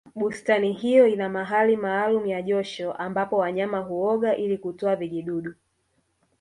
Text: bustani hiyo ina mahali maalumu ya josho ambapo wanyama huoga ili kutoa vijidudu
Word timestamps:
bustani 0.15 0.73
hiyo 0.73 1.07
ina 1.07 1.29
mahali 1.29 1.77
maalumu 1.77 2.25
ya 2.27 2.41
josho 2.41 2.93
ambapo 2.93 3.37
wanyama 3.37 3.79
huoga 3.79 4.35
ili 4.35 4.57
kutoa 4.57 4.95
vijidudu 4.95 5.53